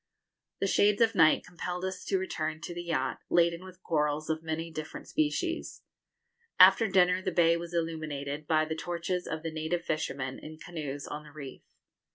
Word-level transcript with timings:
The 0.59 0.65
shades 0.65 0.99
of 0.99 1.13
night 1.13 1.45
compelled 1.45 1.85
us 1.85 2.03
to 2.05 2.17
return 2.17 2.59
to 2.61 2.73
the 2.73 2.81
yacht, 2.81 3.19
laden 3.29 3.63
with 3.63 3.83
corals 3.83 4.31
of 4.31 4.41
many 4.41 4.71
different 4.71 5.07
species. 5.07 5.83
After 6.59 6.87
dinner 6.87 7.21
the 7.21 7.31
bay 7.31 7.55
was 7.55 7.75
illuminated 7.75 8.47
by 8.47 8.65
the 8.65 8.73
torches 8.75 9.27
of 9.27 9.43
the 9.43 9.51
native 9.51 9.85
fishermen, 9.85 10.39
in 10.39 10.57
canoes, 10.57 11.05
on 11.05 11.21
the 11.23 11.31
reef. 11.31 11.61